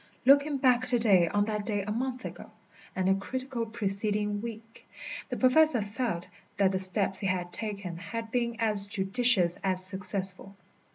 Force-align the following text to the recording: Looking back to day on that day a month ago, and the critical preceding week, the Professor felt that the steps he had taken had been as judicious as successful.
Looking 0.25 0.57
back 0.57 0.87
to 0.87 0.97
day 0.97 1.27
on 1.27 1.45
that 1.45 1.63
day 1.63 1.83
a 1.83 1.91
month 1.91 2.25
ago, 2.25 2.49
and 2.95 3.07
the 3.07 3.13
critical 3.13 3.67
preceding 3.67 4.41
week, 4.41 4.89
the 5.29 5.37
Professor 5.37 5.79
felt 5.79 6.27
that 6.57 6.71
the 6.71 6.79
steps 6.79 7.19
he 7.19 7.27
had 7.27 7.53
taken 7.53 7.97
had 7.97 8.31
been 8.31 8.55
as 8.59 8.87
judicious 8.87 9.59
as 9.63 9.85
successful. 9.85 10.55